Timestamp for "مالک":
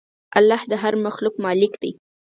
1.45-1.73